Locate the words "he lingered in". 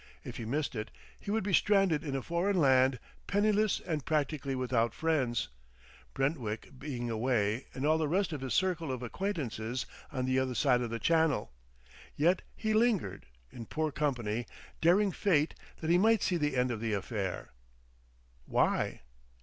12.55-13.67